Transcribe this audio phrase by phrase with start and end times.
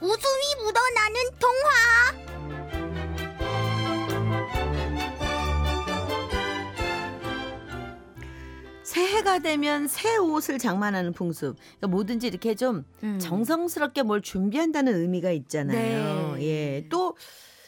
[0.00, 2.28] 웃음이 묻어나는 동화.
[8.82, 11.56] 새해가 되면 새 옷을 장만하는 풍습.
[11.58, 13.18] 그러니까 뭐든지 이렇게 좀 음.
[13.18, 16.36] 정성스럽게 뭘 준비한다는 의미가 있잖아요.
[16.36, 16.42] 네.
[16.46, 16.88] 예.
[16.88, 17.16] 또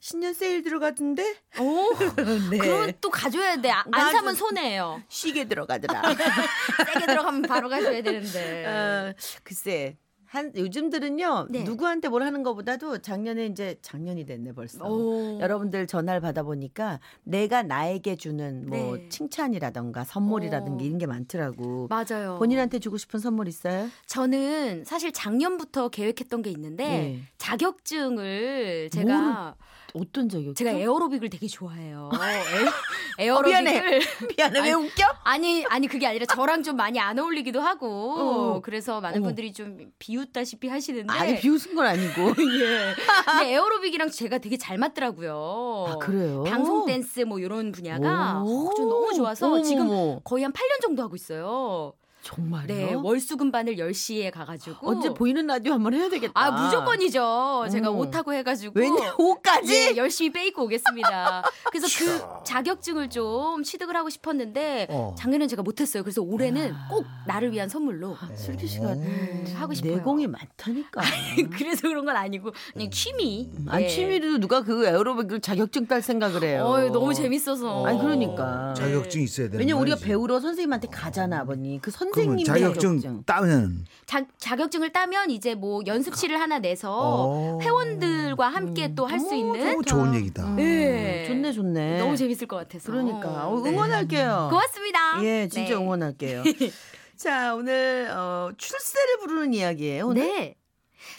[0.00, 1.36] 신년 세일 들어가던데?
[1.60, 1.92] 오,
[2.50, 2.58] 네.
[2.58, 3.70] 그건 또 가져야 돼.
[3.70, 4.10] 아, 안 맞아.
[4.10, 5.02] 사면 손해예요.
[5.08, 6.02] 쉬게 들어가더라.
[6.92, 8.66] 세게 들어가면 바로 가져야 되는데.
[8.66, 9.14] 어,
[9.44, 9.96] 글쎄.
[10.34, 11.46] 한 요즘들은요.
[11.50, 11.62] 네.
[11.62, 14.84] 누구한테 뭘 하는 것보다도 작년에 이제 작년이 됐네 벌써.
[14.84, 15.38] 오.
[15.40, 19.08] 여러분들 전화를 받아보니까 내가 나에게 주는 뭐 네.
[19.08, 20.84] 칭찬이라던가 선물이라든가 어.
[20.84, 21.86] 이런 게 많더라고.
[21.88, 22.36] 맞아요.
[22.38, 23.88] 본인한테 주고 싶은 선물 있어요?
[24.06, 27.20] 저는 사실 작년부터 계획했던 게 있는데 네.
[27.38, 29.54] 자격증을 제가
[29.94, 30.54] 어떤 적이요?
[30.54, 32.10] 제가 에어로빅을 되게 좋아해요.
[33.20, 34.00] 에, 어, 미안해.
[34.36, 35.04] 미안해 왜 아니, 웃겨?
[35.22, 37.86] 아니 아니 그게 아니라 저랑 좀 많이 안 어울리기도 하고
[38.18, 38.60] 어.
[38.60, 39.28] 그래서 많은 어머.
[39.28, 42.22] 분들이 좀 비웃다시피 하시는데 아니 비웃은 건 아니고.
[42.60, 42.94] 예.
[43.24, 45.84] 근데 에어로빅이랑 제가 되게 잘 맞더라고요.
[45.88, 46.42] 아 그래요?
[46.42, 48.70] 방송 댄스 뭐 이런 분야가 오.
[48.70, 49.62] 어, 좀 너무 좋아서.
[49.62, 51.92] 지금 거의 한 8년 정도 하고 있어요.
[52.24, 52.66] 정말요?
[52.66, 56.32] 네, 월수금반을 10시에 가가지고 언제 보이는 라디오 한번 해야 되겠다.
[56.34, 57.66] 아, 무조건이죠.
[57.70, 57.92] 제가 어.
[57.92, 58.80] 옷하고 해가지고.
[58.80, 59.74] 왜냐 옷까지?
[59.74, 61.42] 예, 열심히 빼입고 오겠습니다.
[61.70, 65.14] 그래서 그 자격증을 좀 취득을 하고 싶었는데 어.
[65.18, 66.02] 작년엔 제가 못했어요.
[66.02, 69.96] 그래서 올해는 꼭 나를 위한 선물로 슬기 씨가 네, 하고 싶어요.
[69.96, 71.02] 내공이 많다니까.
[71.58, 73.50] 그래서 그런 건 아니고 그냥 취미.
[73.68, 73.88] 아니 예.
[73.88, 76.64] 취미로 누가 그 에어로빅 자격증 딸 생각을 해요.
[76.64, 77.84] 어, 너무 재밌어서.
[77.84, 78.72] 아니 그러니까.
[78.74, 79.96] 자격증 있어야 되는 왜냐면 우리가.
[79.98, 81.80] 배우러 선생님한테 가잖아 아버님.
[81.80, 83.22] 그 그러면 선생님 자격증, 자격증.
[83.24, 87.58] 따면 자, 자격증을 따면 이제 뭐 연습실을 하나 내서 어.
[87.60, 90.54] 회원들과 함께 또할 수 있는 너무 좋은 얘기다.
[90.54, 91.26] 네.
[91.26, 91.98] 좋네 좋네.
[91.98, 92.90] 너무 재밌을 것 같아서.
[92.90, 93.70] 그러니까 어, 네.
[93.70, 94.48] 응원할게요.
[94.52, 95.24] 고맙습니다.
[95.24, 95.74] 예, 진짜 네.
[95.74, 96.42] 응원할게요.
[97.16, 100.06] 자, 오늘 어, 출세를 부르는 이야기예요.
[100.06, 100.54] 오늘 네.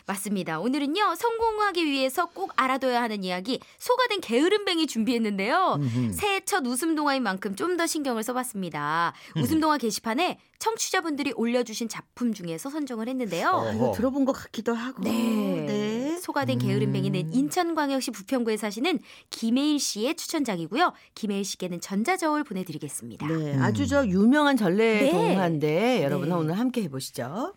[0.08, 0.60] 맞습니다.
[0.60, 5.80] 오늘은요, 성공하기 위해서 꼭 알아둬야 하는 이야기, 소가 된 게으름뱅이 준비했는데요.
[6.14, 9.14] 새해 첫 웃음 동화인 만큼 좀 더 신경을 써봤습니다.
[9.36, 13.50] 웃음 동화 게시판에 청취자분들이 올려주신 작품 중에서 선정을 했는데요.
[13.50, 13.96] 아, 이거 어허.
[13.96, 15.04] 들어본 것 같기도 하고.
[15.04, 15.12] 네.
[15.12, 16.18] 네.
[16.22, 20.94] 소가 된 게으름뱅이는 인천광역시 부평구에 사시는 김혜일 씨의 추천작이고요.
[21.16, 23.28] 김혜일 씨께는 전자저울 보내드리겠습니다.
[23.28, 25.12] 네, 아주 저 유명한 전래 네.
[25.12, 26.36] 동화인데 여러분 네.
[26.36, 27.54] 오늘 함께 해보시죠.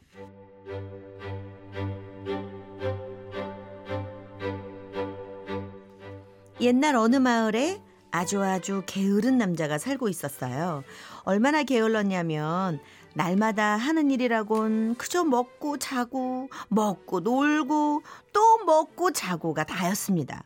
[6.61, 7.81] 옛날 어느 마을에
[8.11, 10.83] 아주 아주 게으른 남자가 살고 있었어요.
[11.23, 12.81] 얼마나 게을렀냐면
[13.15, 18.03] 날마다 하는 일이라곤 그저 먹고 자고 먹고 놀고
[18.33, 20.43] 또 먹고 자고가 다였습니다.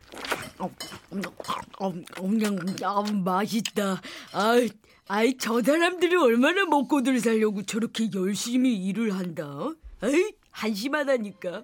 [2.15, 4.01] 그냥 아, 맛있다.
[4.33, 4.69] 아이,
[5.07, 9.45] 아이 저 사람들이 얼마나 먹고들 살려고 저렇게 열심히 일을 한다.
[10.01, 11.63] 아이 한심하다니까.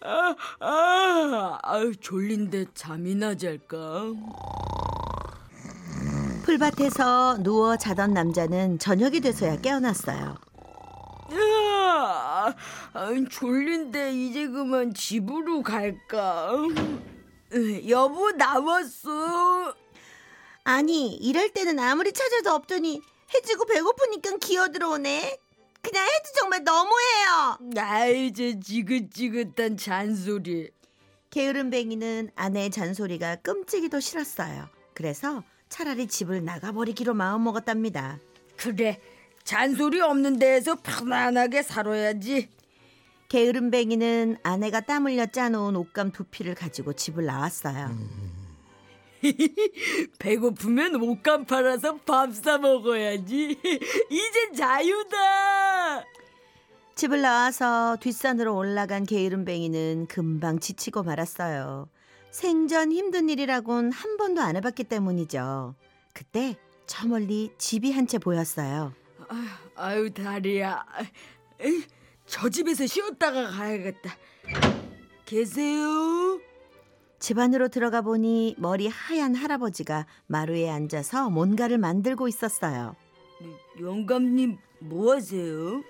[0.00, 4.12] 아, 아, 아 졸린데 잠이나 잘까.
[6.44, 10.36] 풀밭에서 누워 자던 남자는 저녁이 돼서야 깨어났어요.
[11.30, 12.54] 아,
[12.94, 16.52] 아, 졸린데 이제 그만 집으로 갈까?
[17.52, 19.74] 으, 여보 나왔어.
[20.64, 23.02] 아니 이럴 때는 아무리 찾아도 없더니
[23.34, 25.38] 해지고 배고프니까 기어 들어오네.
[25.82, 27.58] 그냥 해지 정말 너무해요.
[27.78, 30.70] 아이 저 지긋지긋한 잔소리.
[31.30, 34.68] 게으름뱅이는 아내의 잔소리가 끔찍이도 싫었어요.
[34.94, 38.18] 그래서 차라리 집을 나가버리기로 마음먹었답니다.
[38.56, 39.00] 그래
[39.44, 42.50] 잔소리 없는 데에서 편안하게 살아야지.
[43.28, 47.94] 게으름뱅이는 아내가 땀 흘려 짜놓은 옷감 두 피를 가지고 집을 나왔어요.
[50.18, 53.58] 배고프면 옷감 팔아서 밥 사 먹어야지.
[54.10, 56.04] 이제 자유다.
[56.94, 61.88] 집을 나와서 뒷산으로 올라간 게으름뱅이는 금방 지치고 말았어요.
[62.30, 65.74] 생전 힘든 일이라곤 한 번도 안 해봤기 때문이죠.
[66.12, 68.92] 그때 저 멀리 집이 한 채 보였어요.
[69.76, 70.84] 아유 다리야.
[71.60, 71.84] 에이,
[72.26, 74.16] 저 집에서 쉬었다가 가야겠다.
[75.24, 76.40] 계세요?
[77.18, 82.94] 집 안으로 들어가 보니 머리 하얀 할아버지가 마루에 앉아서 뭔가를 만들고 있었어요.
[83.80, 85.82] 영감님 뭐 하세요?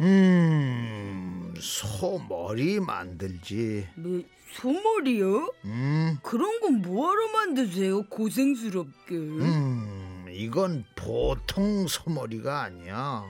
[0.00, 3.86] 음, 소머리 만들지.
[3.96, 4.22] 뭐
[4.54, 5.52] 소머리요?
[5.64, 8.04] 음, 그런 건 뭐하러 만드세요?
[8.08, 9.14] 고생스럽게.
[9.14, 13.24] 음, 이건 보통 소머리가 아니야.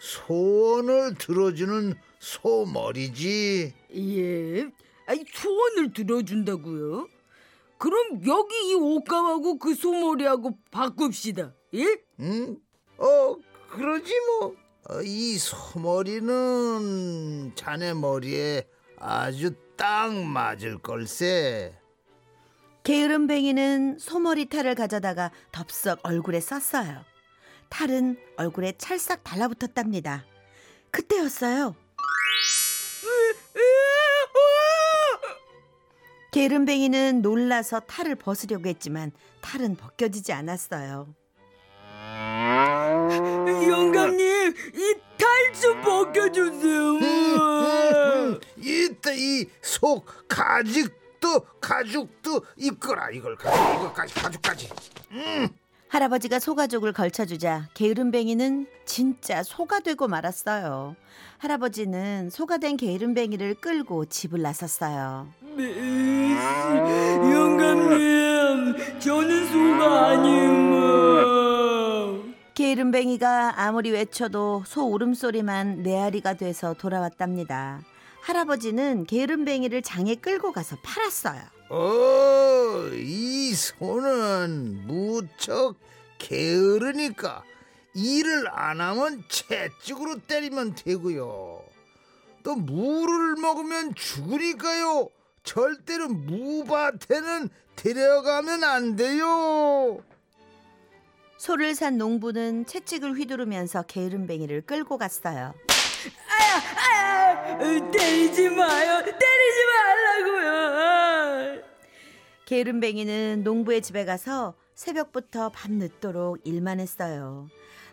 [0.00, 3.72] 소원을 들어주는 소머리지.
[3.94, 4.70] 예.
[5.10, 7.08] 아니 소원을 들어준다고요?
[7.78, 11.52] 그럼 여기 이 옷감하고 그 소머리하고 바꿉시다.
[11.74, 11.98] 예?
[12.20, 12.56] 응?
[12.96, 13.36] 어,
[13.70, 14.54] 그러지 뭐.
[14.88, 16.30] 어, 이 소머리는
[17.56, 18.68] 자네 머리에
[19.00, 21.76] 아주 딱 맞을 걸세.
[22.84, 27.04] 게으름뱅이는 소머리 탈을 가져다가 덥석 얼굴에 썼어요.
[27.68, 30.24] 탈은 얼굴에 찰싹 달라붙었답니다.
[30.92, 31.74] 그때였어요.
[36.30, 41.14] 게으름뱅이는 놀라서 탈을 벗으려고 했지만 탈은 벗겨지지 않았어요.
[43.68, 46.98] 영감님 이 탈 좀 벗겨주세요.
[48.56, 54.70] 이따 이속 가죽도 가죽도 이거라 이걸 가죽 이거까지 가죽까지.
[55.90, 60.94] 할아버지가 소가죽을 걸쳐주자 게으름뱅이는 진짜 소가 되고 말았어요.
[61.38, 65.26] 할아버지는 소가 된 게으름뱅이를 끌고 집을 나섰어요.
[65.56, 66.30] 네,
[67.32, 70.70] 영감님 저는 소가 아니에요.
[72.54, 77.80] 게으름뱅이가 아무리 외쳐도 소 울음소리만 메아리가 돼서 돌아왔답니다.
[78.22, 81.40] 할아버지는 게으름뱅이를 장에 끌고 가서 팔았어요.
[81.70, 85.76] 어, 이 소는 무척
[86.18, 87.44] 게으르니까
[87.94, 91.62] 일을 안 하면 채찍으로 때리면 되고요.
[92.42, 95.08] 또 무를 먹으면 죽으니까요.
[95.44, 100.02] 절대로 무밭에는 데려가면 안 돼요.
[101.38, 105.54] 소를 산 농부는 채찍을 휘두르면서 게으름뱅이를 끌고 갔어요.
[106.28, 107.58] 아,
[107.92, 109.02] 때리지 마요.
[109.04, 109.89] 때리지 말라고요.
[112.60, 117.46] 게으름뱅이는 농부의 집에 가서 새벽부터 밤늦도록 일만 했어요.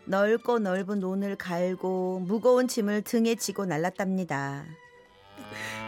[0.04, 4.64] 넓고 넓은 논을 갈고 무거운 짐을 등에 지고 날랐답니다.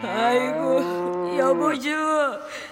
[0.05, 1.91] 아이고 여보주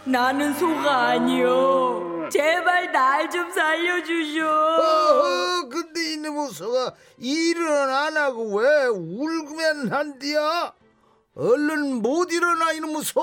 [0.05, 2.29] 나는 소가 아니요.
[2.31, 4.47] 제발 날 좀 살려주쇼.
[4.47, 10.73] 어허, 근데 이놈의 소가 일은 안 하고 왜 울고만 한디야?
[11.35, 13.21] 얼른 못 일어나 이놈의 소!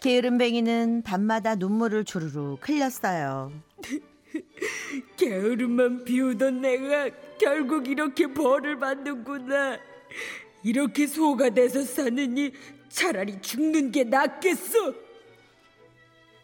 [0.00, 3.52] 게으름뱅이는 밤마다 눈물을 주르륵 흘렸어요.
[5.16, 9.78] 게으름만 피우던 내가 결국 이렇게 벌을 받는구나.
[10.62, 12.52] 이렇게 소가 돼서 사느니
[12.88, 14.94] 차라리 죽는 게 낫겠어.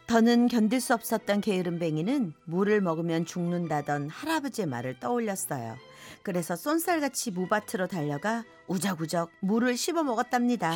[0.06, 5.76] 더는 견딜 수 없었던 게으름뱅이는 물을 먹으면 죽는다던 할아버지의 말을 떠올렸어요.
[6.22, 10.74] 그래서 쏜살같이 무밭으로 달려가 우적우적 물을 씹어 먹었답니다.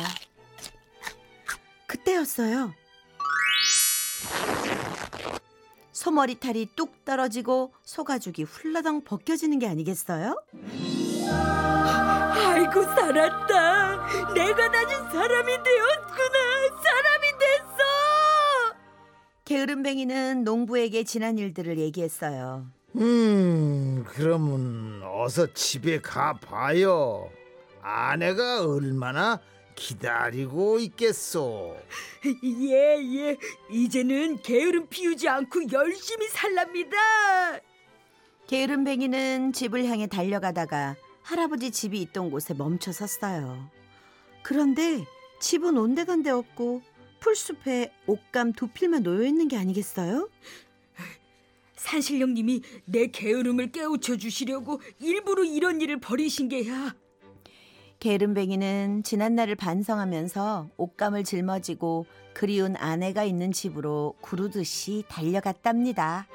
[2.11, 2.73] 그때였어요.
[5.91, 10.41] 소머리탈이 뚝 떨어지고 소가죽이 훌러덩 벗겨지는 게 아니겠어요?
[12.33, 14.33] 아이고 살았다.
[14.33, 16.81] 내가 다시 사람이 되었구나.
[16.83, 18.75] 사람이 됐어.
[19.45, 22.65] 게으름뱅이는 농부에게 지난 일들을 얘기했어요.
[22.95, 27.29] 음, 그러면 어서 집에 가 봐요.
[27.81, 29.39] 아내가 얼마나
[29.75, 31.77] 기다리고 있겠소.
[32.43, 33.37] 예, 예.
[33.69, 36.97] 이제는 게으름 피우지 않고 열심히 살랍니다.
[38.47, 43.69] 게으름뱅이는 집을 향해 달려가다가 할아버지 집이 있던 곳에 멈춰 섰어요.
[44.43, 45.05] 그런데
[45.39, 46.81] 집은 온데간데 없고
[47.19, 50.29] 풀숲에 옷감 두 필만 놓여 있는 게 아니겠어요?
[51.75, 56.95] 산신령님이 내 게으름을 깨우쳐 주시려고 일부러 이런 일을 벌이신 게야.
[58.01, 66.25] 게으름뱅이는 지난날을 반성하면서 옷감을 짊어지고 그리운 아내가 있는 집으로 구르듯이 달려갔답니다.